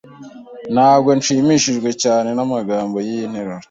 Ntabwo 0.73 1.09
nshimishijwe 1.17 1.89
cyane 2.03 2.29
n'amagambo 2.33 2.97
y'iyi 3.05 3.25
nteruro. 3.31 3.59